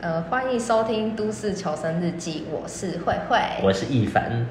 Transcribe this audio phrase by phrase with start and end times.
[0.00, 4.46] 呃，欢迎收听《都市求生日记》，我是慧慧，我是易凡。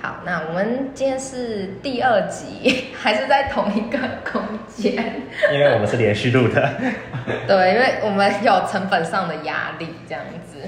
[0.00, 4.94] 好，那我们今天是第二集， 还是在同一个空间？
[5.52, 6.68] 因为我们是连续录的。
[7.46, 10.58] 对，因为我们有成本上的压力，这样子。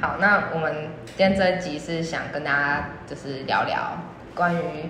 [0.00, 0.74] 好，那我们
[1.06, 3.96] 今天这一集是想跟大家就是聊聊
[4.34, 4.88] 关于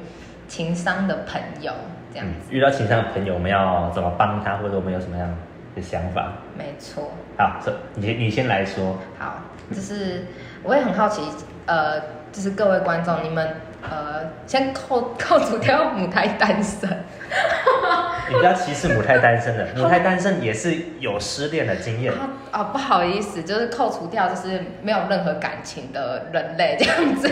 [0.48, 1.73] 情商的朋友，
[2.12, 2.50] 这样子。
[2.50, 5.29] 嗯，遇到情商的朋友，我们要怎么帮他，或者我们有什么样
[5.75, 6.32] 的想法？
[6.57, 7.11] 没错。
[7.39, 8.98] 好，这你你先来说。
[9.18, 9.43] 好，
[9.75, 10.26] 就是
[10.62, 11.22] 我也很好奇，
[11.67, 12.00] 呃，
[12.31, 16.89] 就是各位观众，你们呃，先扣 扣除掉母胎单身。
[18.29, 22.12] 你不要歧视母胎单身的，母胎单身也是有失恋的经验。
[22.53, 27.29] 哦，不好意思，就是扣除掉，就是没有任何感情的人类这样子。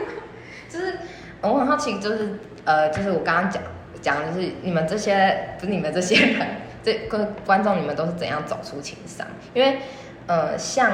[0.68, 0.98] 就是
[1.40, 3.62] 我很好奇，就是呃，就是我刚刚讲
[4.00, 6.46] 讲，就是你们这些，不是你们这些人。
[6.82, 9.26] 这观观众，你们都是怎样走出情商？
[9.54, 9.78] 因为，
[10.26, 10.92] 呃，像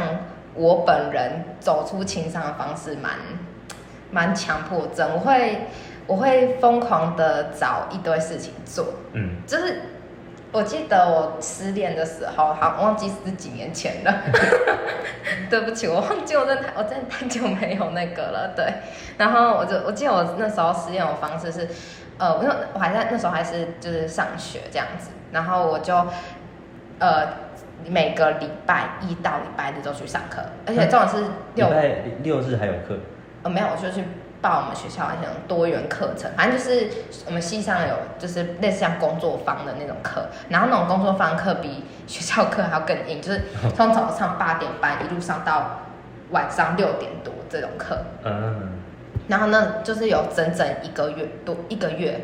[0.54, 3.12] 我本人走出情商的方式蛮
[4.10, 5.66] 蛮强迫症，我会
[6.06, 9.82] 我会疯狂的找一堆事情做，嗯，就是
[10.52, 14.22] 我记得我失恋的时候，好忘记是几年前了，
[15.50, 18.64] 对不起，我忘记我真的太我真的太久没有那个了，对，
[19.18, 21.68] 然后我就我记得我那时候失恋的方式是，
[22.18, 25.10] 呃，我我还在那时候还是就是上学这样子。
[25.36, 25.94] 然后我就，
[26.98, 27.28] 呃，
[27.86, 32.96] 每个礼拜一到礼拜日都去上课，而且重点是六礼拜六日还有课。
[33.42, 34.02] 呃，没有，我就去
[34.40, 36.88] 报我们学校那种多元课程，反正就是
[37.26, 43.42] 我们系上有就是类似像工作坊的那种课，然后那种工作坊课比学校课还要更硬，就是
[43.76, 45.80] 从早上八点半一路上到
[46.30, 47.98] 晚上六点多这种课。
[48.24, 48.70] 嗯。
[49.28, 52.22] 然后呢，就是有整整一个月多一个月。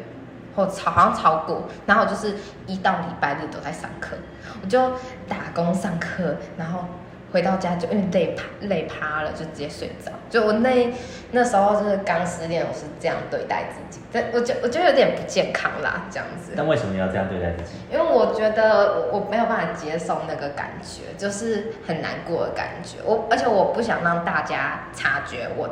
[0.55, 2.37] 或超好像超过，然后就是
[2.67, 4.17] 一到礼拜日都在上课，
[4.63, 4.93] 我就
[5.29, 6.85] 打工上课，然后
[7.33, 10.13] 回到家就因为累趴累趴了，就直接睡着。
[10.29, 10.93] 就我那
[11.31, 16.53] 那时候就是刚失恋，我是这样对待自己，但我觉我觉得有点不健康啦，这样子。
[16.57, 17.71] 但为什么要这样对待自己？
[17.91, 22.99] 因为我觉得我我没有办法接受那个感觉，就是很难过的感觉。
[23.05, 25.69] 我而且我不想让大家察觉我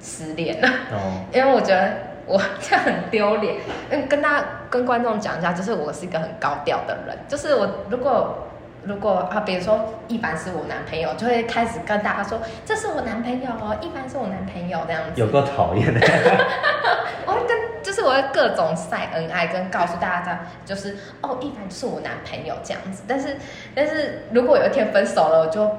[0.00, 2.09] 失恋了，哦， 因为我觉得。
[2.26, 3.56] 我 这样很丢脸，
[3.90, 8.46] 嗯，跟大家跟观众讲一下，就是我是一个很高调的人，就是我如果
[8.82, 15.20] 如果啊，比如说一凡是我男朋友，就会开始跟大家说，这是我男朋友哦，一凡是我男朋友这样子。
[15.20, 16.00] 有够讨厌的。
[17.26, 23.02] 我会跟，就是我会各种晒恩爱，跟告诉大家就是哦，一凡是我男朋友这样子。
[23.06, 23.36] 但是
[23.74, 25.70] 但是如果有一天分手了，我就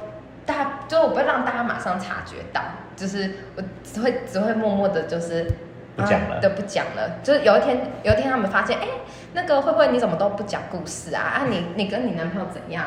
[0.45, 2.61] 大家就我不会让大家马上察觉到，
[2.95, 5.47] 就是我只会只会默默的，就是。
[5.95, 7.19] 不讲了，都、啊、不讲了。
[7.21, 8.89] 就是有一天，有一天他们发现，哎、欸，
[9.33, 11.21] 那个慧慧你怎么都不讲故事啊？
[11.21, 12.85] 啊，你你跟你男朋友怎样？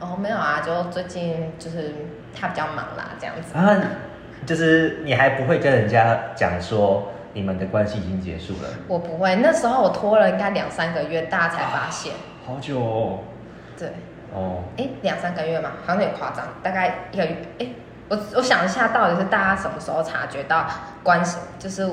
[0.00, 1.94] 哦，没有啊，就最近就是
[2.34, 3.56] 他比较忙啦，这样子。
[3.56, 3.76] 啊，
[4.44, 8.68] 就是你还不会跟人家讲说你们的关系已经结束了？
[8.88, 12.12] 我不会，那时候我拖了应该两三个月，大家才发现。
[12.14, 13.18] 啊、好久哦。
[13.78, 13.88] 对。
[14.34, 14.64] 哦。
[14.76, 17.32] 哎、欸，两三个月嘛，好像有点夸张，大概一个月。
[17.58, 17.74] 哎、欸，
[18.08, 20.66] 我我想一下，到底是大家什么时候察觉到
[21.02, 21.88] 关系就是？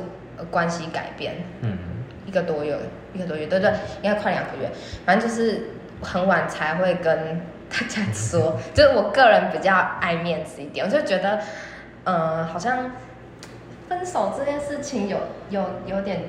[0.45, 1.77] 关系改变，嗯，
[2.25, 2.77] 一个多月，
[3.13, 3.71] 一个多月，对对，
[4.01, 4.69] 应该快两个月，
[5.05, 5.69] 反正就是
[6.01, 11.39] 很晚才会跟大家 说，就是我个人比较爱面子一点，我就觉得，
[12.03, 12.91] 呃，好像
[13.89, 15.17] 分手这件事情有
[15.49, 16.21] 有有点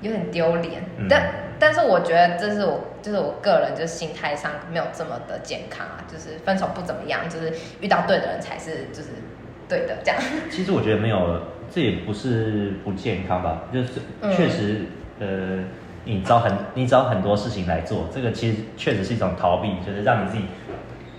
[0.00, 9.08] 有点丢脸，嗯、但但是我觉得这是我就是我个人就是心态上没有这么的健康啊，就是分手不怎么样，就是遇到对的人才是就是
[9.68, 10.20] 对的这样。
[10.50, 11.40] 其实我觉得没有。
[11.74, 13.88] 这也不是不健康吧，就是
[14.36, 14.82] 确实，
[15.20, 15.64] 嗯、呃，
[16.04, 20.44] 你找很你找很多事情来做，这个其实确实是一种逃避，就是让你自己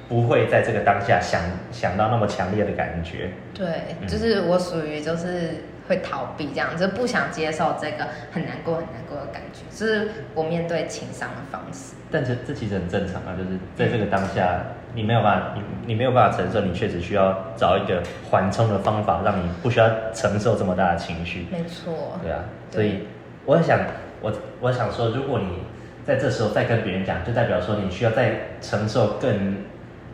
[0.07, 3.31] 不会在这个当下想想到那么强烈的感觉。
[3.51, 11.95] 对，就是我属于就是会逃避这样，就不想接受这个很难过很难过的感觉，就是我面对情商的方式。
[12.11, 14.63] 但这这其实很正常啊，就是在这个当下。
[14.95, 21.47] 你没有办法，你你没有办法承受，你确实需要找一个缓冲的方法，让你不需要承受这么大的情绪。
[21.51, 21.93] 没错。
[22.21, 23.07] 对啊，所以
[23.45, 23.79] 我想，
[24.21, 24.31] 我
[24.61, 25.63] 我想说，如果你
[26.05, 29.57] 在这时候再跟别人讲，就代表说你需要再承受更，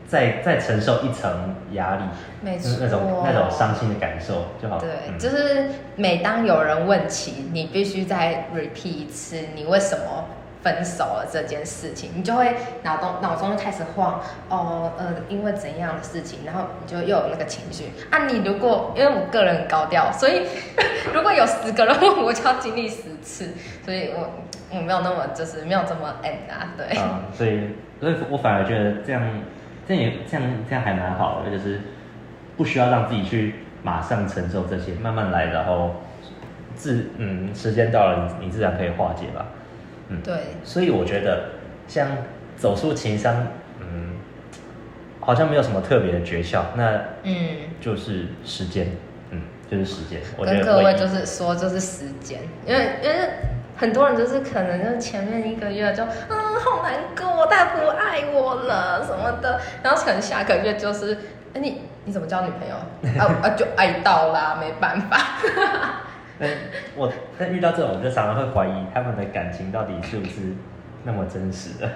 [0.07, 2.01] 再再承受一层压力。
[2.41, 2.77] 没错。
[2.79, 4.79] 那种那种伤心的感受就好。
[4.79, 5.65] 对，嗯、就是
[5.95, 10.25] 每当有人问起，你必须再 repeat 一次，你为什么？
[10.61, 18.25] 分手了这件事情，你就会脑中脑中就开始晃哦，呃，因为怎样的事情，然后你就又有那个情绪啊。
[18.25, 20.45] 你如果因为我个人很高调，所以
[21.13, 23.53] 如果有十个人问我，就要经历十次，
[23.85, 24.29] 所以我
[24.69, 26.85] 我没有那么就是没有这么 end 啊，对。
[26.97, 27.69] 啊，所以
[28.01, 29.21] 所以我反而觉得这样
[29.87, 31.79] 这也这样这样还蛮好的，就是
[32.57, 35.95] 不需要让自己去马上承受这些，慢慢来，然后
[36.75, 39.45] 自嗯时间到了，你你自然可以化解吧。
[40.09, 40.35] 嗯，对。
[40.63, 41.49] 所以我觉得
[41.87, 42.07] 像
[42.57, 43.47] 走出情商，
[43.79, 44.17] 嗯，
[45.19, 47.33] 好像没有什么特别的诀窍，那嗯
[47.79, 48.87] 就是时间，
[49.31, 50.19] 嗯就是时间。
[50.43, 53.29] 跟各位就是说就是时间，因为因为。
[53.79, 61.17] 很多人就是可能就前面一个月就嗯好难过，他不爱我了什么的，然后可能下个月就是
[61.53, 62.75] 哎你你怎么交女朋友
[63.17, 65.17] 啊啊就爱到啦，没办法。
[66.39, 66.49] 但
[66.95, 70.55] 我但遇到这种，我就常常会怀疑他们的感情到底是不是
[71.03, 71.89] 那么真实的。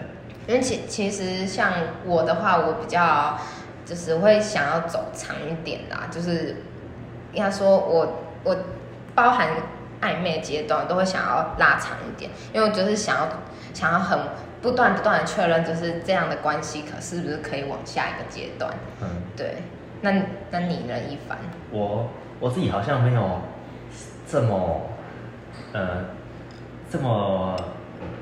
[0.48, 1.72] 因为其其实像
[2.06, 3.38] 我的话，我比较
[3.86, 6.58] 就是会想要走长一点啦，就是
[7.32, 8.56] 应该说我我
[9.16, 9.48] 包含。
[10.04, 13.30] 暧昧阶段都会想要拉长一点，因为我就是想要
[13.74, 14.20] 想要很
[14.62, 18.70] 不断不断的确认，就是这样的关系可是不是可以往下一个阶段？
[19.02, 19.08] 嗯，
[19.38, 19.60] 对。
[20.02, 20.12] 那
[20.52, 21.38] 那你呢，一凡？
[21.72, 22.10] 我
[22.42, 23.40] 我自己好像没有
[24.34, 24.82] 这么
[25.74, 26.06] 呃
[26.90, 27.56] 这么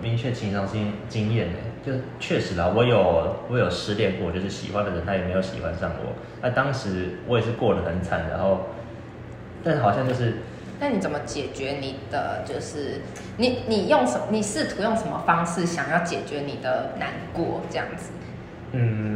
[0.02, 1.58] 明确情商经经验呢。
[1.86, 6.12] 就确实啦，我有我有失恋过，就是喜欢的人他也没有喜欢上我。
[6.42, 8.66] 那当时我也是过得很惨，然后
[9.64, 10.34] 但是好像就是。
[10.82, 12.44] 那你怎么解决你的？
[12.46, 13.02] 就是
[13.38, 14.26] 你你用什么？
[14.32, 17.62] 你试图用什么方式想要解决你的难过？
[17.70, 18.10] 这样子？
[18.74, 19.11] 嗯，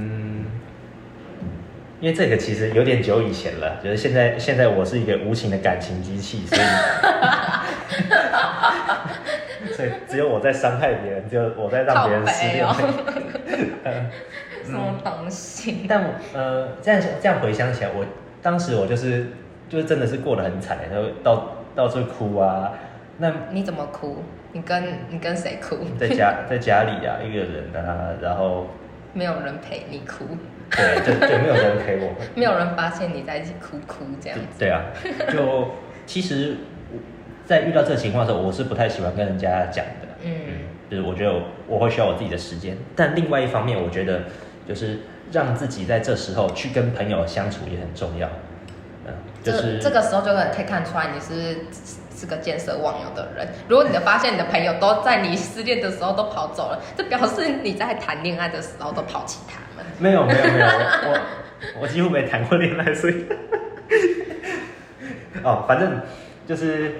[2.05, 6.61] 因为这个其实有点久以前了，就是现在现在我是一个无情的感情机器，所以
[9.73, 12.63] 所以只有我在伤害别人，只有我在让别人失恋。
[14.63, 15.87] 什么东西？
[15.89, 16.03] 但
[16.35, 18.05] 呃，这样这样回想起来，我
[18.39, 19.25] 当时我就是。
[19.67, 22.71] 就是真的是过得很惨，然后到到处哭啊。
[23.17, 24.21] 那你怎么哭？
[24.51, 25.75] 你跟你跟谁哭？
[25.99, 28.67] 在家 在家里啊，一个人啊，然后
[29.11, 30.37] 没有人陪你哭。
[30.71, 32.13] 对，就就没有人陪我。
[32.35, 34.45] 没有人发现你在一起哭哭这样子。
[34.59, 34.81] 对啊，
[35.31, 35.71] 就
[36.06, 36.57] 其实，
[37.45, 40.07] 在遇到这个情况的时候，我是不太喜欢跟人家讲的。
[40.23, 40.31] 嗯，
[40.89, 41.33] 就是我觉得
[41.67, 42.77] 我会需要我自己的时间。
[42.95, 44.23] 但另外一方面，我觉得
[44.67, 45.00] 就是
[45.31, 48.27] 让自己在这时候去跟朋友相处也很重要。
[49.07, 49.13] 嗯
[49.44, 51.59] 就是、这这个时候就可以看出来你是
[52.15, 53.47] 是个见色忘友的人。
[53.67, 59.64] 如果你的发现你的朋友都在你失恋的时候都跑走了，这表示你在谈恋爱的时候都抛弃他们。
[60.00, 61.19] 没有没有没有，我
[61.81, 63.25] 我几乎没谈过恋爱，所以
[65.44, 66.01] 哦，反正
[66.47, 66.95] 就是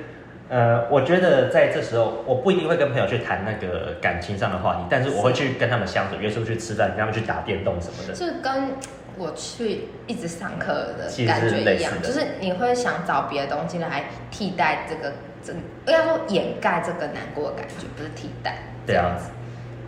[0.50, 8.16] 呃，我觉得在这时候我不一定会跟朋友去谈那个感情上的话题，但是我会去跟他们相处，约出去吃饭，跟他们去打电动什么的。
[8.16, 8.74] 是跟。
[9.18, 18.58] 我去一直上课的感觉一样，就是你会想找别的东西来替代这个，这应该说掩盖这个难过的感觉，不是替代。
[18.86, 19.30] 这样子，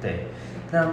[0.02, 0.28] 对。
[0.72, 0.88] 那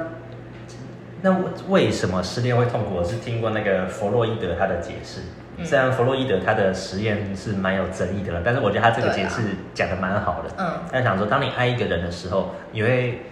[1.25, 1.35] 那
[1.69, 2.97] 为什么失恋会痛苦？
[2.97, 5.23] 我是听过那个弗洛伊德他的解释。
[5.57, 9.41] 嗯、虽然弗洛伊德他的实验是蛮有争议的了，但是我觉得他这个解释
[9.73, 10.51] 讲的蛮好的。
[10.59, 10.81] 嗯。
[10.93, 13.23] 他想说，当你爱一个人的时候，你会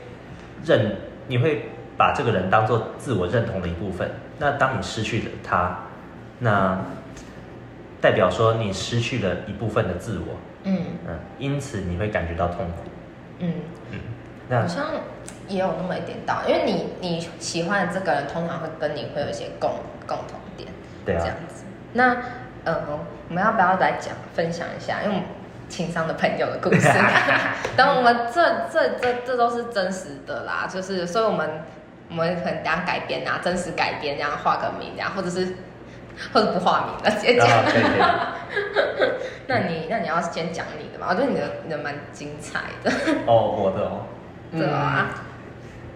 [0.64, 0.96] 认，
[1.28, 1.68] 你会。
[1.94, 4.10] 把这个人当做自我认同的一部分。
[4.38, 5.78] 那当你失去了他，
[6.38, 6.80] 那
[8.00, 10.34] 代表说你失去了一部分的自我。
[10.64, 12.90] 嗯嗯，因此你会感觉到痛苦。
[13.40, 13.52] 嗯
[13.92, 13.98] 嗯，
[14.48, 14.86] 那好像
[15.48, 19.70] 也有那么一点道理，因为你你喜欢的这个人通常会跟你会有一些共
[20.06, 20.68] 共同点。
[21.04, 21.18] 对啊。
[21.20, 21.64] 这样子。
[21.92, 22.16] 那
[22.64, 22.74] 嗯，
[23.28, 25.02] 我们要不要来讲分享一下？
[25.04, 25.22] 因为
[25.68, 26.88] 情商的朋友的故事。
[27.76, 31.48] 等我们这这这这都是真实的啦，就是所以我们。
[32.10, 35.56] 我们可能等下改编啊，真实改编，然后画个名，这样或者是
[36.30, 37.48] 或者不画名了，直接讲。
[39.48, 41.06] 那你那你要先讲你的嘛？
[41.08, 42.92] 我觉得你的你的蛮精彩的。
[43.24, 44.04] 哦，我的哦。
[44.52, 45.08] 对啊。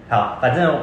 [0.09, 0.81] 好，反正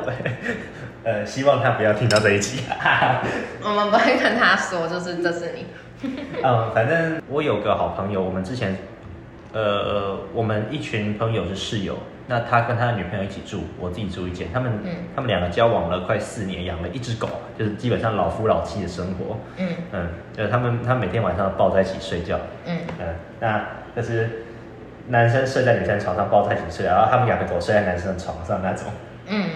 [1.03, 2.63] 呃，希望他不要听到这一集。
[3.63, 5.65] 我们不会跟他说，就是这是你。
[6.43, 8.75] 嗯，反正我有个好朋友，我们之前
[9.53, 11.97] 呃，我们一群朋友是室友。
[12.25, 14.47] 那他跟他的女朋友一起住，我自己住一间。
[14.53, 17.27] 他们，嗯、他们两个交往了快四年，养了一只狗，
[17.59, 19.37] 就是基本上老夫老妻的生活。
[19.57, 22.39] 嗯嗯，就是他们，他们每天晚上抱在一起睡觉。
[22.65, 23.07] 嗯嗯，
[23.41, 23.61] 那
[23.93, 24.45] 就是
[25.09, 28.85] 男生睡在女生床上抱在一起睡，然后他们两个狗睡在男生的床上那种。
[29.27, 29.49] 嗯，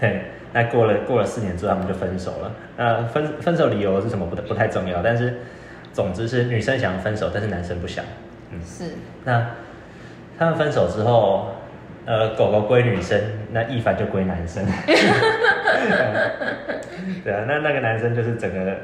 [0.00, 0.22] 对。
[0.52, 2.52] 那过了过了四年之后，他们就分手了。
[2.76, 5.38] 那分分手理由是什么不不太重要，但是
[5.92, 8.04] 总之是女生想分手，但是男生不想。
[8.50, 8.90] 嗯，是。
[9.24, 9.46] 那
[10.38, 11.56] 他们分手之后。
[12.04, 13.16] 呃，狗狗归女生，
[13.52, 14.66] 那一凡就归男生。
[17.22, 18.76] 对啊，那那个男生就是整个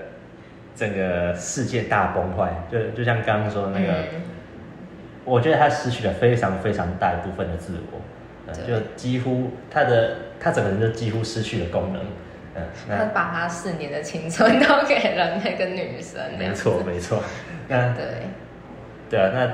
[0.77, 4.23] 整个世界大崩坏，就就像刚刚说的那个，嗯、
[5.25, 8.01] 我觉得他失去了非常非常大一部分的自我，
[8.49, 12.03] 呃、就几乎他的他整个人就几乎失去了功能，
[12.55, 16.21] 嗯，他把他四年的青春都给了那个女生。
[16.39, 17.23] 没错，没错。
[17.69, 18.05] 那对，
[19.11, 19.51] 对啊，那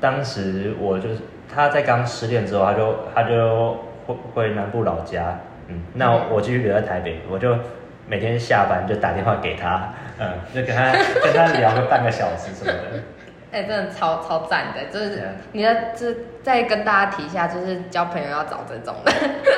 [0.00, 1.20] 当时我就是
[1.52, 3.74] 他在刚失恋之后，他就他就
[4.06, 5.38] 回回南部老家，
[5.68, 7.56] 嗯，那我继续留在台北，我就
[8.08, 13.02] 每天下班就打电话给他，嗯，就跟他 跟他聊个半个小时什么的。
[13.56, 19.10] 哎、欸，真的超超赞的，就是你的，就是再跟大家提一下，就是交朋友要找这种的，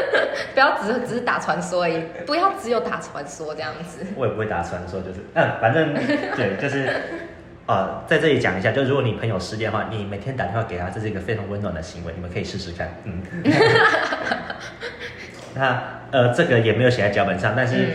[0.55, 4.07] 不要只是只是打传说而已，不要只有打传说这样子。
[4.15, 5.93] 我也不会打传说，就是嗯，反正
[6.37, 6.87] 对，就是
[7.67, 13.21] 啊、呃，在这里讲一下，就如果你朋友失恋的话，你每天打电话给他，这是一个非常温暖的行为，你们可以试试看，嗯。
[15.57, 17.89] 那呃，这个也没有写在脚本上，但是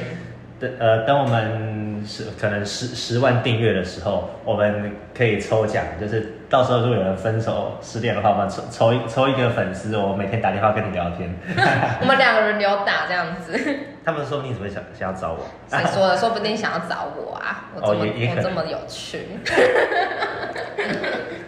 [0.59, 1.82] 等、嗯、呃，等我们。
[2.05, 11.33] 十可能十十万订阅的时候，我们可以抽奖，就是到时候如果有人分手失恋的话，我们抽抽一抽一个粉丝，我每天打电话跟你聊天。
[12.01, 13.53] 我们两个人聊打这样子。
[14.05, 15.39] 他们说你怎么想想要找我？
[15.69, 16.17] 谁说的？
[16.17, 17.69] 说不定想要找我啊！
[17.73, 19.27] 我这么、哦、我这么有趣。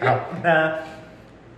[0.00, 0.72] 好，那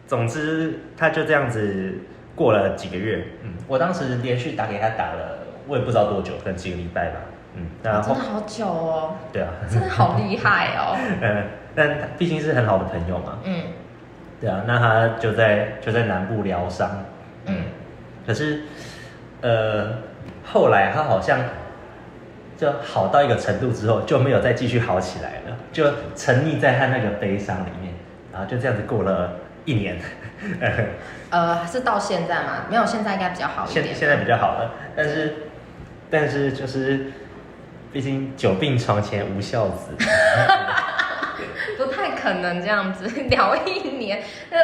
[0.08, 1.94] 总之他就这样子
[2.34, 3.24] 过了几个月。
[3.44, 5.38] 嗯，我当时连续打给他打了，
[5.68, 7.20] 我也不知道多久，可能几个礼拜吧。
[7.54, 9.16] 嗯，真的好久哦。
[9.32, 10.96] 对啊，真的好厉害哦。
[11.20, 13.38] 嗯，但毕竟是很好的朋友嘛。
[13.44, 13.62] 嗯，
[14.40, 17.04] 对啊，那他就在就在南部疗伤。
[17.46, 17.64] 嗯，
[18.26, 18.62] 可是，
[19.40, 19.98] 呃，
[20.44, 21.40] 后来他好像
[22.56, 27.94] 就好到一个程度之后，就没有再继续好起来了，就沉溺在他那个悲伤里面，
[28.32, 29.32] 然后就这样子过了
[29.64, 29.98] 一年。
[31.30, 32.66] 呃，是到现在吗？
[32.70, 33.86] 没有，现在应该比较好一点。
[33.86, 35.34] 现现在比较好了，但是
[36.08, 37.10] 但是就是。
[37.92, 39.92] 毕竟久病床前无孝子，
[41.78, 44.58] 不太可能这样子聊一年，那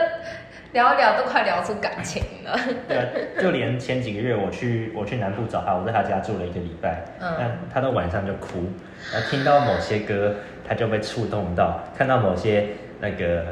[0.72, 2.58] 聊一聊都快聊出感情了。
[2.86, 3.04] 对啊，
[3.40, 8.70] 就连前几个月我去我去南部找他，我在他家住了一个礼拜，嗯，他到晚上就哭，
[9.12, 10.34] 然后听到某些歌
[10.68, 12.66] 他就被触动到，看到某些
[13.00, 13.46] 那个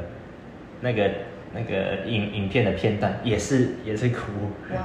[0.81, 1.11] 那个。
[1.55, 4.33] 那个影影片的片段也是也是哭，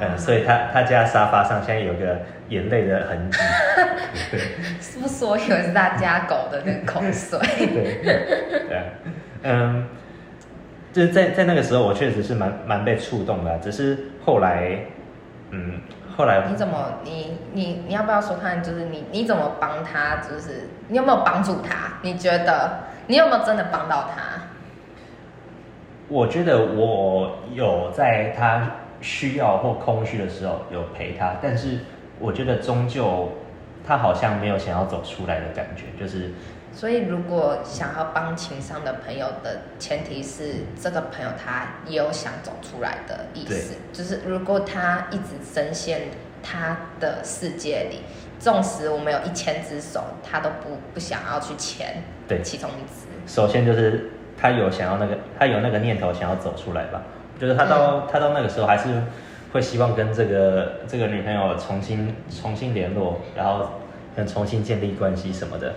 [0.02, 2.20] 嗯，所以他他家沙发上现在有个
[2.50, 3.38] 眼泪的痕迹，
[4.32, 4.40] 对，
[4.82, 7.40] 是不是以为是他家狗的那个口水？
[7.58, 8.82] 对，对，
[9.44, 9.88] 嗯，
[10.92, 14.80] 就是在在那个时候，我确实是蛮蛮被触动的，只是后来，
[15.52, 15.80] 嗯，
[16.18, 22.00] 后来你怎么你你你要不要说看，就是你你怎么帮他，就是你有没有帮助他？
[22.02, 24.37] 你觉得你有没有真的帮到他？
[26.10, 28.72] 我觉得我有在他
[29.02, 31.80] 需要或空虚的时候有陪他，但是
[32.18, 33.30] 我觉得终究
[33.86, 36.32] 他好像没有想要走出来的感觉，就是。
[36.74, 46.04] 所以如果想要帮情商的朋友的前提是这个朋友他也有想走出来的意思，就是如果他一直深陷
[46.42, 48.02] 他的世界里，
[48.40, 53.08] 纵使我们有一千只手，他都不不想要去牵对其中一只。
[53.26, 54.12] 首先就是。
[54.40, 57.02] 他有想要那个，他有那个念头想要走出来吧？
[57.40, 58.90] 就是他到、嗯、他到那个时候还是
[59.54, 63.70] 会希望跟这个这个女朋友重新重新联络，然后
[64.16, 65.74] 能重新建立关系什么的。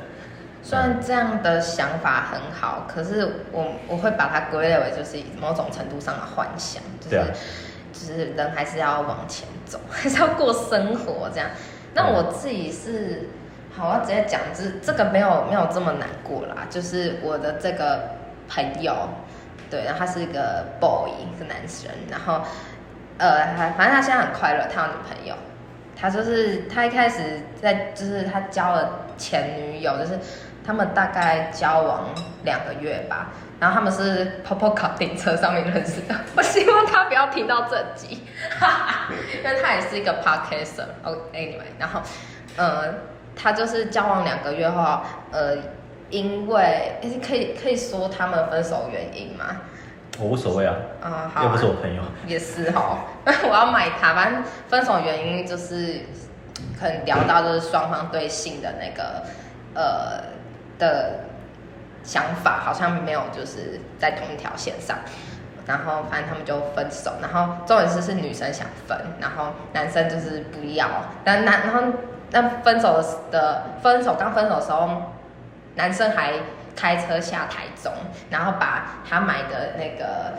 [0.62, 7.26] 虽然这样的想法很好，可是我我会把它归类为就是某种程度上的幻想，就是、啊、
[7.93, 11.49] 就是人还是要往前走，还是要过生活这样。
[11.93, 13.29] 那我自己是，
[13.76, 18.19] 好，我要直接讲，这这个没有没有这么难过啦，就是我的这个。
[18.52, 19.09] 朋友，
[19.71, 22.42] 对，然后他是一个 boy，是男生，然后，
[23.16, 25.35] 呃，他反正他现在很快乐，他有女朋友，
[25.97, 30.19] 他就是他一开始在就是他交了前女友，就是
[30.66, 32.09] 他们大概交往
[32.42, 33.28] 两个月吧，
[33.61, 38.25] 然后他们是跑跑卡丁车上面认识的， 我希望他不要听到这集，
[38.59, 39.14] 哈哈，
[39.45, 42.00] 因为他也是一个 podcaster，哦，anyway，然后，
[42.57, 42.95] 呃，
[43.37, 45.57] 他就是交往两个月后，呃。
[46.11, 46.93] 因为
[47.26, 49.45] 可以可以说他们分手原因吗？
[50.19, 52.02] 我无所谓啊，啊，好啊，又不是我朋友。
[52.26, 54.12] 也是哈， 我要买它。
[54.12, 56.00] 反正分手原因就是，
[56.79, 59.23] 可能聊到就是双方对性的那个
[59.75, 60.23] 呃
[60.79, 61.21] 的
[62.02, 64.99] 想法好像没有就是在同一条线上，
[65.64, 67.12] 然后反正他们就分手。
[67.23, 70.87] 然后重点是是女生想分，然后男生就是不要。
[71.25, 71.83] 但男然后
[72.33, 75.14] 那分手的分手刚分手的时候。
[75.76, 76.32] 男生还
[76.76, 77.92] 开车下台中，
[78.30, 80.34] 然后把他买的那个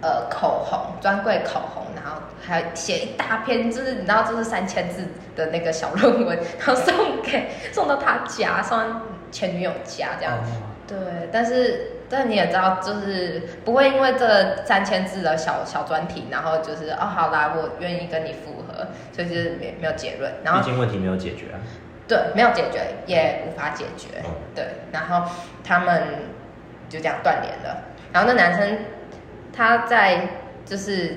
[0.00, 9.00] 呃口红，专柜口红，然后还写一大篇，就是你知道这是三千字的那个小论文，然后送给 送到他家，送到
[9.30, 10.38] 前女友家这样。
[10.86, 10.98] 对，
[11.32, 20.30] 但是但你也知道，就是不会因为这三千字的小小专题，然后就是哦，好啦，我愿意跟你复合，所以就是没没有结论。
[20.44, 21.56] 然后毕竟问题没有解决啊。
[22.06, 24.08] 对，没有解决，也无法解决。
[24.24, 25.30] 嗯、对，然后
[25.62, 26.02] 他们
[26.88, 27.84] 就这样断联了。
[28.12, 28.78] 然后那男生
[29.52, 30.28] 他在
[30.64, 31.16] 就是。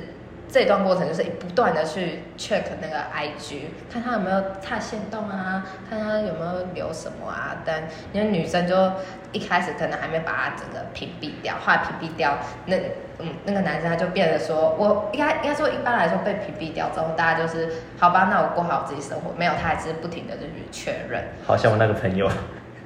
[0.50, 7.58] 这段过程就是不断的去 check 那个 IG，看他有没有差线动啊，看他有没有留什么啊。
[7.66, 8.92] 但因为女生就
[9.34, 12.78] 一开始可能还没把他整个屏蔽掉，后来屏蔽掉，那
[13.20, 19.34] 嗯那个男生他就变得说，我应该应该说一般来说被屏蔽掉之后，大家就是好吧，那我过好我自己生活。
[19.38, 21.26] 没有，他还是不停的就去确认。
[21.46, 22.32] 好像我那个朋友，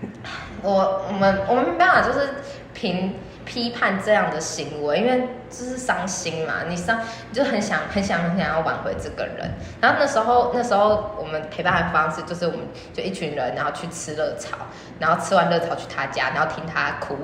[0.64, 2.28] 我我们我们没办法就是
[2.74, 3.14] 凭。
[3.52, 9.52] 批判这样的行为，因为就是伤心嘛，你伤你就很想很想很想要挽回这个人。
[9.82, 12.60] 然后那时候那时候我们陪伴的方式就是我们
[12.94, 14.56] 就一群人，然后去吃热炒，
[15.00, 17.18] 然后吃完热炒去他家，然后听他哭，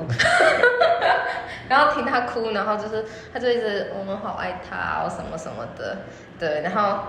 [1.69, 5.95] 然后听他哭，然后就是他就一直我们好爱他哦什么什么的，
[6.37, 6.59] 对。
[6.61, 7.03] 然后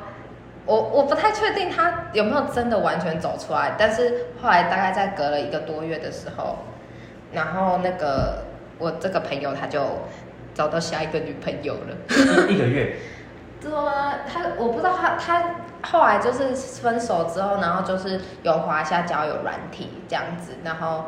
[0.65, 6.59] 我我不太确定他有没有真的完全走出来，但是后来大概在隔了一个多月的时候，
[7.33, 8.45] 然后那个。
[8.79, 9.81] 我这个朋友他就
[10.55, 12.97] 找到下一个女朋友了，一个月。
[13.61, 21.07] 对啊，他我不知道他他后来就是分手之后，然后就是有滑下交友软体这样子，然后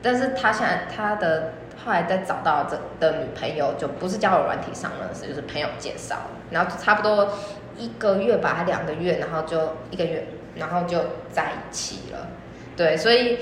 [0.00, 6.16] 但是他现在他的后来再找到这的女朋友就不是交友软体上认识，就是朋友介绍，
[6.50, 7.28] 然后差不多
[7.76, 10.98] 一个月吧，还两个月，然后就一个月，然后就
[11.32, 12.28] 在一起了。
[12.76, 13.38] 对，所以。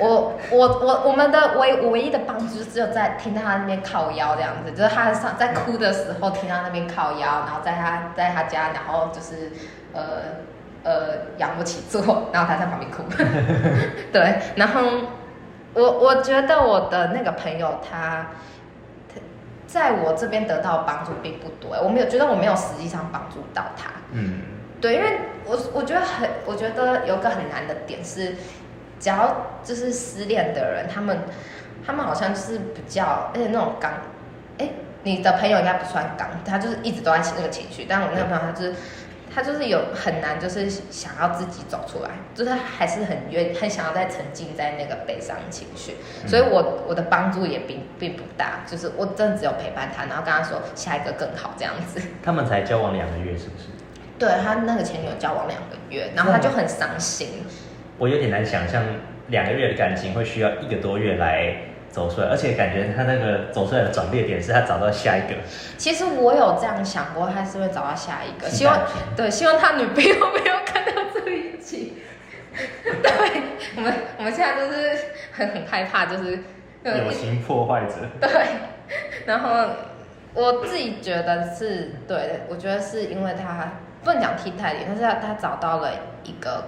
[0.00, 9.50] 我我我我们的唯唯一的帮助就只有在听到他那边靠腰这样子，就是他上在哭的时候听到那边靠腰，然后在他在他家，然后就是
[9.92, 10.02] 呃
[10.84, 13.02] 呃仰卧起坐，然后他在旁边哭，
[14.12, 14.82] 对，然后
[15.74, 18.28] 我我觉得我的那个朋友他，
[19.12, 19.20] 他
[19.66, 24.42] 在我这边得到帮助并不多，我没有觉得我没有实际上帮助到他，嗯，
[24.80, 28.36] 对，因为我我觉得很我觉得有个很难的点是。
[29.00, 31.18] 只要就是失恋的人，他们
[31.86, 33.92] 他们好像就是比较，而且那种刚，
[34.58, 34.68] 哎，
[35.02, 37.86] 你的朋友应该不算刚，他就是一直都在那个情绪。
[37.88, 38.74] 但我那个朋友他就是
[39.34, 45.96] 他就是有很难，就是想要自己走出来，就是他还是很愿很想要再沉浸在那个悲伤情绪。
[46.26, 52.00] 所以我我的帮助也并并不大，就是我真的只有陪伴他，然后跟他说下一个更好这样子。
[52.24, 53.66] 他们才交往两个月，是不是？
[54.18, 57.44] 对，他那个前女友交往两个月，然后他就很伤心。
[57.98, 58.82] 我有点难想象
[59.26, 61.52] 两个月的感情会需要一个多月来
[61.90, 65.34] 走出来，而且感觉他那个走出来的转捩点是他找到下一个。
[65.76, 71.94] 其实我有这样想过，他是会找到下一个，希望对，希望他女朋友没有看到这一集。
[72.84, 73.42] 对，
[73.76, 74.96] 我们我们现在就是
[75.32, 76.38] 很很害怕，就是
[76.84, 77.94] 友情破坏者。
[78.20, 78.30] 对，
[79.26, 79.70] 然后
[80.34, 83.72] 我自己觉得是对的，我觉得是因为他
[84.04, 85.90] 不能讲替代理，但是他他找到了
[86.22, 86.64] 一个。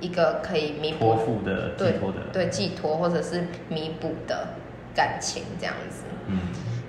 [0.00, 4.48] 一个可以弥补的寄托的，对，对寄托或者是弥补的
[4.94, 6.04] 感情这样子。
[6.26, 6.38] 嗯，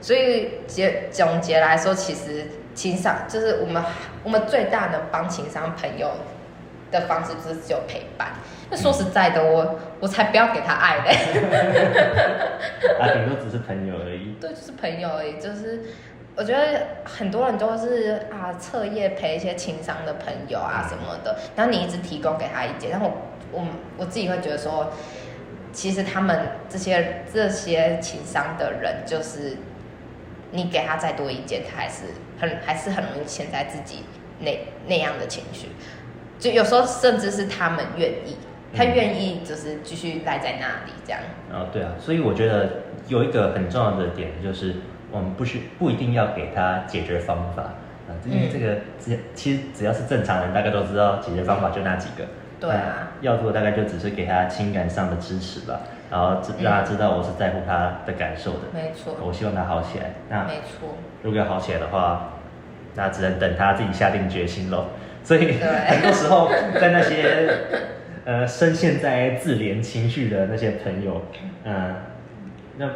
[0.01, 3.83] 所以结总结来说，其实情商就是我们
[4.23, 6.11] 我们最大的帮情商朋友
[6.91, 8.33] 的方式，就是只有陪伴。
[8.69, 11.15] 那说实在的，我、嗯、我才不要给他爱嘞。
[12.99, 14.35] 啊，顶多只是朋友而已。
[14.41, 15.83] 对，就是朋友而已，就是。
[16.37, 23.13] 我觉得很多人都是啊，彻夜陪一些情商的朋友啊什么的，然后你一直提供给他意见，然后
[23.53, 23.67] 我我
[23.99, 24.91] 我自己会觉得说，
[25.71, 29.55] 其实他们这些这些情商的人，就是
[30.51, 32.03] 你给他再多意见，他还是
[32.37, 34.03] 很还是很容易陷在自己
[34.39, 35.69] 那那样的情绪，
[36.37, 38.35] 就有时候甚至是他们愿意，
[38.75, 41.21] 他愿意就是继续待在那里这样。
[41.49, 44.75] 嗯、哦，对啊，所以我觉得有一个很重要的点就是。
[45.15, 52.25] 我们不需不一定要给他解决方法啊，因为这个只其实只要是正常人，大概都知道解决方法就那几个。
[52.59, 55.79] 对啊，要做大概就只是给他情感上的支持吧，
[56.11, 58.59] 然后让他知道我是在乎他的感受的。
[58.73, 59.15] 没错。
[59.25, 60.15] 我希望他好起来。
[60.29, 60.95] 那没错。
[61.23, 62.33] 如果要好起来的话，
[62.95, 64.87] 那只能等他自己下定决心喽。
[65.23, 65.53] 所以
[65.87, 66.49] 很多时候
[66.79, 67.49] 在那些
[68.25, 71.21] 呃深陷在自怜情绪的那些朋友，
[71.63, 71.95] 嗯、呃，
[72.77, 72.89] 那。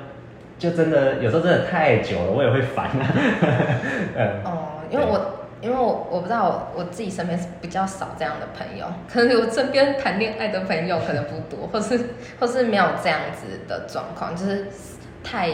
[0.60, 3.08] 就真的有时候真的太久了，我也会烦啊。
[4.16, 4.44] 嗯。
[4.44, 6.46] 哦，因为我因为我我不知道
[6.76, 14.68] 我，我自己身边是比较少这样的朋友，可能我身边谈恋爱的朋友可能不多， 或是或是没有这样子的状况，就是
[15.24, 15.50] 太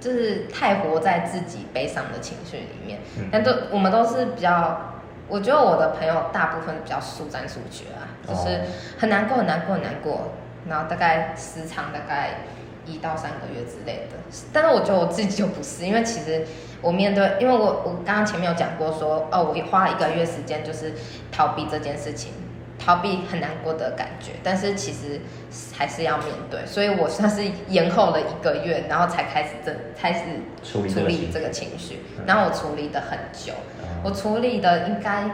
[0.00, 3.00] 就是太活在自己悲伤的情绪里面。
[3.18, 3.28] 嗯。
[3.30, 4.92] 但都我们都是比较，
[5.28, 8.60] 我觉得我的朋友大部分比较速战速决啊，就是
[8.98, 10.32] 很难过很难过很难过，
[10.68, 12.30] 然后大概时长大概。
[12.86, 14.16] 一到三个月之类的。
[14.52, 16.46] 但是我觉得我自己就不是，因为其实
[16.80, 20.94] 我面对，因为我我刚刚前面有讲过说，哦，我花了一个月时间就是
[21.30, 22.32] 逃避这件事情，
[22.78, 25.20] 逃避很难过的感觉，但是其实
[25.74, 30.20] 还是要面对，所以我算是延后了一个月，然后才开始这开始
[30.62, 35.30] 处理处理这个情绪，然后我处理的很久，嗯、我处理的应该。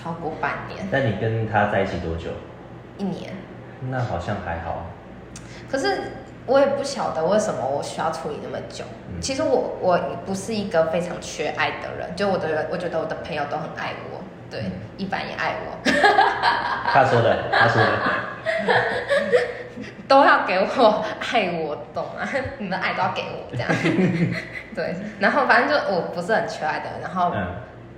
[0.00, 0.86] 超过半年。
[0.92, 2.30] 但你跟他在一起多久？
[2.98, 3.32] 一年。
[3.90, 4.86] 那好像还好。
[5.70, 6.00] 可是
[6.46, 8.84] 我也不晓得为什么我需要处理那么久。
[9.08, 15.76] 嗯、其实我我不是一个非常缺爱的人，就我的我觉得我的朋友都很爱我，对，嗯、一般也爱我。
[16.90, 17.88] 他说的，他说的。
[20.08, 22.26] 都要给我爱我，懂吗？
[22.56, 23.68] 你们爱都要给我这样。
[24.74, 27.30] 对，然后反正就我不是很缺爱的，然后。
[27.34, 27.46] 嗯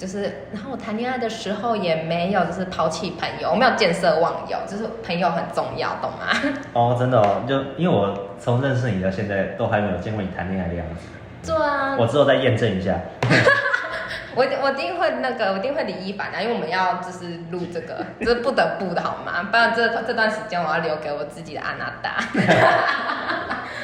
[0.01, 6.33] 就是，然后我谈恋爱的时候也没有，就是抛弃朋友，我没有见色忘友，就是朋友很重要，懂吗？
[6.73, 11.07] 哦，真的哦，就因为我从认识你到现在都还没有见过你谈恋爱的样子。
[11.47, 11.97] 对啊。
[11.99, 12.99] 我之后再验证一下。
[14.35, 19.49] 我我一定会那个，我一定会理一凡的，因为我们要就是录这个， 这、就是不得不的好吗？
[19.51, 22.21] 不然这这段时间我要留给我自己的阿娜达。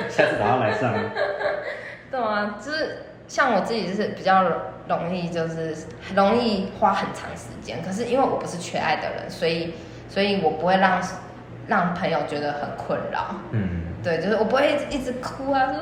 [0.09, 0.95] 下次打算来上。
[2.11, 3.03] 对啊，就是。
[3.29, 4.45] 像我自己就是比较
[4.89, 5.75] 容易，就是
[6.15, 7.83] 容易花很长时间。
[7.83, 9.75] 可是因为我不是缺爱的人，所以，
[10.09, 11.01] 所以我不会让
[11.67, 13.35] 让朋友觉得很困扰。
[13.51, 15.81] 嗯，对，就是我不会一直一直哭啊，说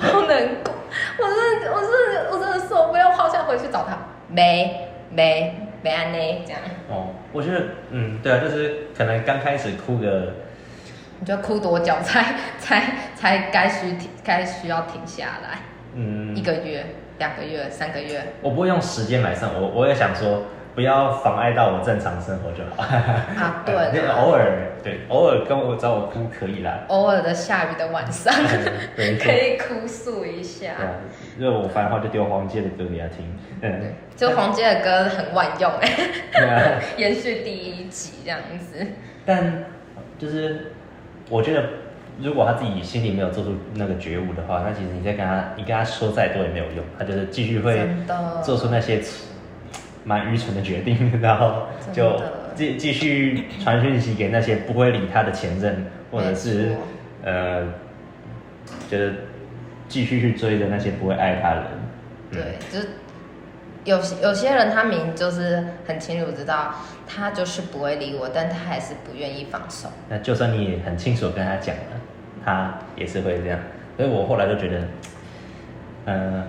[0.00, 0.74] 好难过，
[1.18, 3.96] 我真的，我真的，我真的受不了，好想回去找他。
[4.28, 6.60] 没没没安呢，这样。
[6.88, 10.32] 哦，我觉得，嗯，对啊，就是可能刚开始哭个，
[11.20, 12.82] 你就哭多久才才
[13.14, 15.58] 才该需停，该需要停下来。
[15.94, 16.84] 嗯，一个月、
[17.18, 20.42] 两个月、三个月，我不会用时间来算，我我也想说，
[20.74, 22.82] 不要妨碍到我正常生活就好。
[22.82, 23.74] 啊， 对，
[24.08, 26.80] 偶尔对，偶尔跟我找我哭可以啦。
[26.88, 28.34] 偶尔的下雨的晚上，
[28.96, 30.72] 可以哭诉一下。
[30.76, 30.86] 对，
[31.38, 33.38] 如果我烦的话，就丢黄杰的歌给他听。
[33.60, 35.90] 对，就黄杰的歌很万用哎。
[36.32, 36.80] 对啊。
[36.96, 38.84] 延续第一集这样子。
[39.24, 39.64] 但
[40.18, 40.72] 就是
[41.30, 41.64] 我觉得。
[42.20, 47.88] 如果他自己心里没有做出那个觉悟的话，那其实你再跟他，你跟他说再多也没有用，他就是继续会
[48.42, 49.00] 做出那些
[50.04, 52.20] 蛮愚蠢的决定，然后就
[52.54, 56.76] 继继续传讯息给那些不会理他的前任，或者是
[57.22, 57.64] 呃，
[58.88, 59.14] 就是
[59.88, 61.68] 继续去追着那些不会爱他的人。
[62.30, 62.88] 对，就是
[63.84, 66.74] 有有些人他明就是很清楚知道
[67.06, 69.88] 他就是不会理我，但他还是不愿意放手。
[70.08, 71.82] 那就算你很清楚跟他讲了。
[72.46, 73.58] 他也是会这样，
[73.96, 74.78] 所以我后来就觉得，
[76.04, 76.44] 嗯、呃，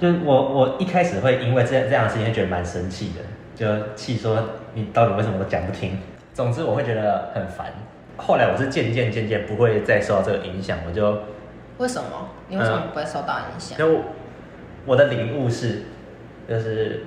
[0.00, 3.20] 就我我一开始会因为这这样的事情觉得蛮生气的，
[3.54, 4.42] 就气说
[4.74, 6.00] 你到底为什么都讲不听。
[6.32, 7.72] 总之我会觉得很烦。
[8.16, 11.16] 后来我是渐渐渐渐不会再受到这个影响，我就
[11.78, 12.30] 为什么？
[12.48, 13.78] 你为什么不会受到影响？
[13.78, 14.00] 就
[14.84, 15.84] 我的领悟是，
[16.48, 17.04] 就是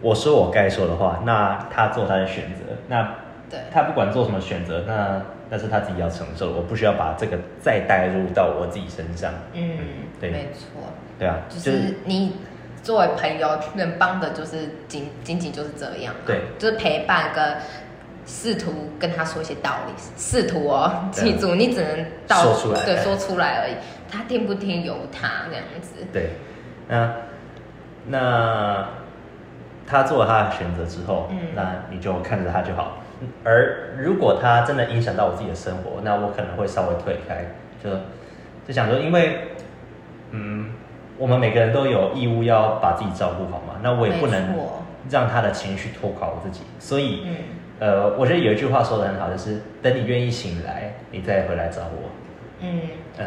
[0.00, 3.14] 我说我该说的话，那他做他的选择，那
[3.50, 5.22] 对他不管做什么选择，那。
[5.50, 9.32] 那是他自己要承受，我不需要把这个再带入到我自己身上。
[9.54, 9.78] 嗯，
[10.20, 10.92] 对，没错。
[11.18, 12.34] 对啊，就是你
[12.82, 16.14] 作为朋友能帮的，就是仅仅仅就是这样。
[16.26, 17.56] 对，就是陪伴跟
[18.26, 23.72] 试图跟他说一些道理，试图哦，记住，你只能道说出来，对，说出来而已。
[24.12, 25.94] 他听不听由他这样子。
[26.12, 26.32] 对，
[26.88, 27.10] 那
[28.06, 28.88] 那
[29.86, 32.98] 他做了他的选择之后，嗯，那你就看着他就好。
[33.44, 37.44] 而如果他真的影响到我自己的生活，那我可能会稍微退开，
[37.82, 37.90] 就
[38.66, 39.48] 就想说，因为
[40.30, 40.70] 嗯，
[41.16, 44.54] 我们每个人都有义务要把自己照顾好嘛，那我也不能
[45.10, 47.36] 让他的情绪拖垮我自己，所以、嗯、
[47.80, 52.10] 呃，我觉得有一句话说的很好，就是等你愿意醒来，你再回来找我。
[52.60, 52.80] 嗯。
[53.18, 53.26] 嗯，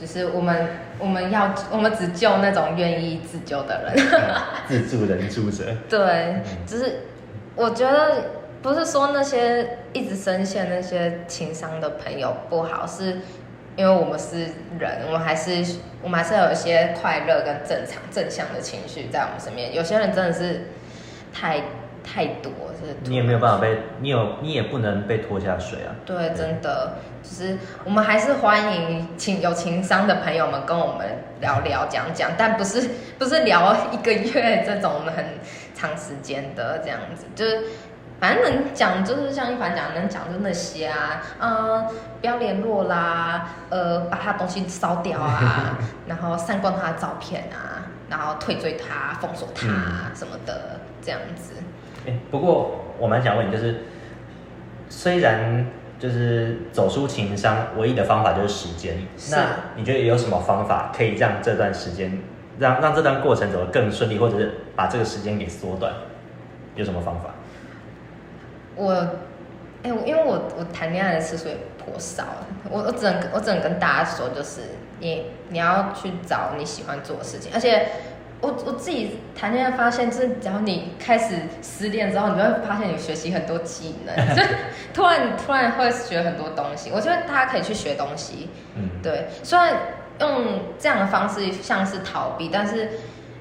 [0.00, 3.96] 就是我们我们要我们只救那种愿意自救的人，
[4.68, 5.64] 自助人助者。
[5.88, 7.00] 对，只、就是
[7.54, 8.38] 我觉得。
[8.60, 13.18] 不是说那些一直深陷那些情商的朋友不好，是
[13.76, 14.48] 因为我们是
[14.80, 15.64] 人，我们还是
[16.02, 19.72] 我们还是有一些快乐跟正常正向的情绪在我们身边。
[19.72, 20.62] 有些人真的是
[21.32, 21.60] 太
[22.08, 25.94] 太多，是你也没有办法被你有你也不能被拖下水啊。
[26.06, 31.06] 对，真的，就是我们还是欢迎情有情商的朋友们跟我们
[31.40, 35.24] 聊聊讲讲，但不是不是聊一个月这种我们很
[35.74, 37.62] 长时间的这样子，就是。
[38.20, 41.86] 反正能讲就是像一凡讲，能讲就那些啊，呃，
[42.20, 51.52] 不要联络啦，呃，把他东西烧掉啊，然后删光他的照片啊，然后退追他、封锁他、啊、什么的，这样子。
[52.08, 53.84] 欸、不过我蛮想问你，就是
[54.88, 55.66] 虽然
[55.98, 58.96] 就是走出情商唯一的方法就是时间。
[59.30, 62.20] 那你觉得有什么方法可以让这段时间，
[62.58, 65.92] 让让这段过程走得更顺利，或者是把这个时间给缩短？
[66.74, 67.30] 有什么方法？
[68.76, 68.92] 我，
[69.82, 72.24] 哎、欸，因为我我谈恋爱的次数也颇少，
[72.70, 74.60] 我我只能我只能跟大家说，就是
[75.00, 77.86] 你你要去找你喜欢做的事情，而且。
[78.40, 84.42] 我我自己谈恋爱发现，就是只要你开始失恋之后，你就会发现你学习很多技能， 就
[84.94, 86.90] 突然突然会学很多东西。
[86.94, 89.26] 我觉得大家可以去学东西，嗯，对。
[89.42, 89.74] 虽然
[90.20, 92.88] 用这样的方式像是逃避，但是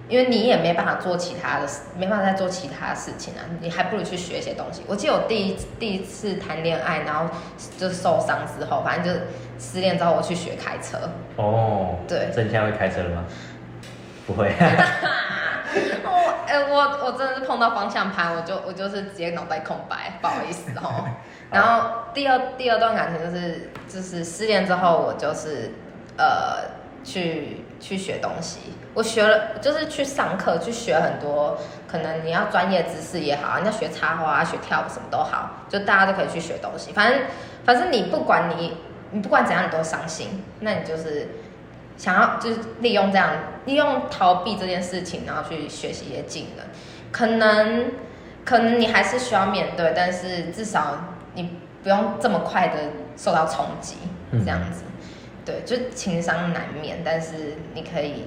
[0.10, 4.82] 因为你也没办法做其他的，没办法再做其他的事情啊，你还不如去学一些东西。
[4.88, 7.30] 我记得我第一第一次谈恋爱，然后
[7.78, 9.20] 就受伤之后，反正就
[9.60, 10.98] 失恋之后，我去学开车。
[11.36, 12.32] 哦，对。
[12.32, 13.26] 所以你现在会开车了吗？
[14.28, 14.54] 不会，
[16.04, 21.06] 我哎、欸，我我真的是碰到方向盘，我就我就是直接脑袋空白，不好意思哦。
[21.50, 25.72] 然后第二第二段感情就是就是失恋之后，我就是
[26.18, 26.66] 呃
[27.06, 28.60] 去去学东西，
[28.94, 31.58] 我学了就是去上课去学很多，
[31.90, 36.92] 可能你要专业知识也好，你要学插花、学跳舞什么都好，就大家都可以去学东西。
[36.92, 37.22] 反正
[37.64, 38.76] 反正你不管你
[39.12, 41.30] 你不管怎样你都伤心，那你就是。
[41.98, 43.30] 想要就是利用这样，
[43.66, 46.66] 利用逃避这件事情，然后去学习一些技能，
[47.12, 47.86] 可能
[48.46, 52.76] 可能你还是需要面对，但是至少你不用这么快的
[53.16, 53.96] 受到冲击，
[54.32, 54.94] 这样子，嗯、
[55.44, 58.26] 对，就情商难免，但是你可以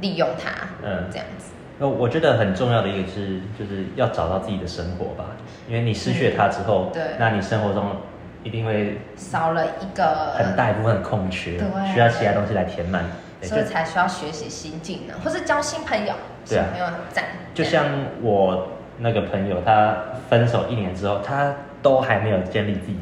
[0.00, 0.50] 利用它，
[0.82, 1.52] 嗯，这样子。
[1.78, 5.26] 那我觉得很重要的一个是，就是要找到自己的生活吧，
[5.68, 7.96] 因为你失去了它之后，嗯、对，那你生活中。
[8.46, 13.04] 一定会少了一个很大一部分空缺，对，需要其他东西来填满，
[13.42, 16.14] 所以才需要学习新技能，或是交新朋友。
[16.48, 17.24] 对啊，新朋友很赞。
[17.52, 17.84] 就像
[18.22, 19.96] 我那个朋友，他
[20.30, 22.96] 分手一年之后，他都还没有建立自己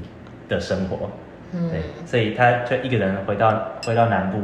[0.48, 1.11] 的生活，
[1.52, 4.40] 嗯，对，所以他就一个人回到回到南部，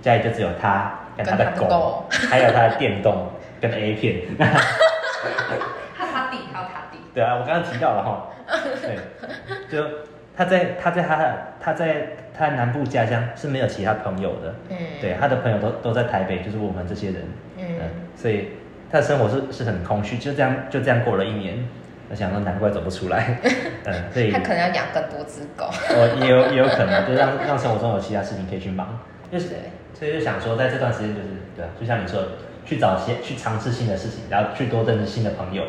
[0.00, 3.28] 家里就只有他跟他的狗，的狗还有他的电动
[3.60, 4.22] 跟 A 片。
[4.38, 6.98] 他他弟，还有他弟。
[7.12, 8.28] 对啊，我刚刚提到了哈，
[8.80, 8.98] 对，
[9.70, 9.86] 就。
[10.38, 17.16] 他在他在他的他在他南部家乡是没有其他朋友的，嗯，对，他的朋友都都在台北，就是我们这些人，
[17.56, 18.50] 嗯，嗯，所以
[18.88, 21.68] 他的生活是是很空虚，就这样就这样过了一年，
[22.08, 23.36] 我想说难怪走不出来，
[23.84, 28.96] 嗯， 所以他可能要养更多只狗，哦，也有也有可能，就让让生活中有其他事情可以去忙，
[29.32, 29.48] 就是，
[29.92, 32.28] 所以就想说在这段时间就是对，就像你说的，
[32.64, 35.64] 去找些去尝试新的事情，然后去多认识新的朋友，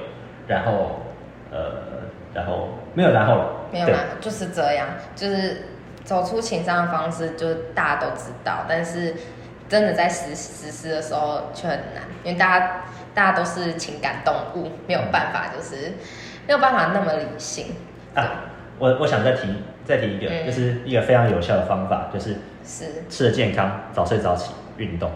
[0.47, 1.01] 然后
[1.49, 1.89] 呃。
[2.31, 5.63] 然后没有然后了，没有然后，就是这样，就是
[6.03, 9.13] 走出情商的方式，就是大家都知道，但是
[9.67, 12.81] 真的在实实施的时候却很难，因为大家
[13.13, 15.93] 大家都是情感动物，没有办法，就是
[16.47, 17.75] 没有办法那么理性。
[18.15, 18.45] 啊，
[18.79, 19.47] 我我想再提
[19.85, 25.11] 再提一个，嗯，就是一个非常有效的方法，就是是吃的健康，早睡早起，运动。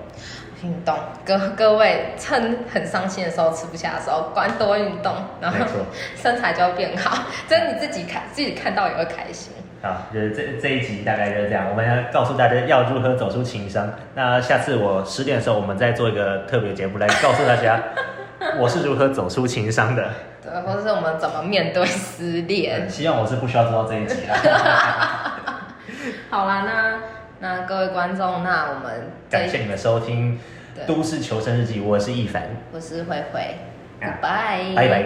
[0.64, 5.58] 运动，各各位趁很伤心的时候，吃不下的时候，管多运动，然后
[6.16, 7.26] 身材就会变好。
[7.48, 9.52] 真的你自己看，自己看到也会开心。
[9.82, 11.68] 好，就是这这一集大概就是这样。
[11.70, 13.94] 我们要告诉大家要如何走出情商。
[14.16, 17.84] 那下次我十点的时候，我们再做一个特别节目来告诉大家，
[18.58, 20.10] 我是如何走出情商的。
[20.42, 22.90] 对，或者是我们怎么面对失恋。
[22.90, 24.38] 希望我是不需要做到这一集啦。
[26.30, 27.00] 好啦，那
[27.44, 30.40] 那各位观众，那我们感谢你们收听。
[30.88, 33.58] 都市求生日记，我是易凡，我是慧慧，
[34.00, 35.04] 拜拜，拜拜。